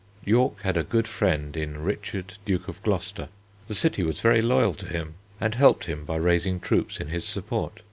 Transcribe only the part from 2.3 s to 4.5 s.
Duke of Gloucester. The city was very